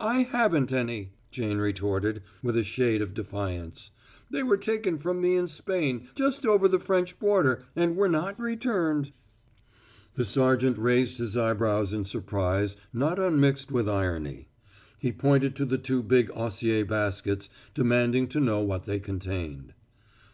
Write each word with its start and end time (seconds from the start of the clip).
"I 0.00 0.24
haven't 0.24 0.70
any," 0.70 1.12
Jane 1.30 1.56
retorted, 1.56 2.22
with 2.42 2.58
a 2.58 2.62
shade 2.62 3.00
of 3.00 3.14
defiance. 3.14 3.90
"They 4.30 4.42
were 4.42 4.58
taken 4.58 4.98
from 4.98 5.18
me 5.22 5.34
in 5.34 5.48
Spain, 5.48 6.10
just 6.14 6.44
over 6.44 6.68
the 6.68 6.78
French 6.78 7.18
border, 7.18 7.64
and 7.74 7.96
were 7.96 8.06
not 8.10 8.38
returned." 8.38 9.12
The 10.12 10.26
sergeant 10.26 10.76
raised 10.76 11.16
his 11.16 11.38
eyebrows 11.38 11.94
in 11.94 12.04
surprise 12.04 12.76
not 12.92 13.18
unmixed 13.18 13.72
with 13.72 13.88
irony. 13.88 14.48
He 14.98 15.10
pointed 15.10 15.56
to 15.56 15.64
the 15.64 15.78
two 15.78 16.02
big 16.02 16.30
osier 16.32 16.84
baskets, 16.84 17.48
demanding 17.72 18.28
to 18.28 18.40
know 18.40 18.60
what 18.60 18.84
they 18.84 19.00
contained. 19.00 19.72